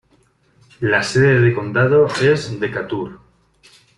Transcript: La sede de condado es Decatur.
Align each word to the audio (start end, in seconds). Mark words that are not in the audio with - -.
La 0.79 1.03
sede 1.03 1.39
de 1.41 1.53
condado 1.53 2.07
es 2.23 2.59
Decatur. 2.59 3.19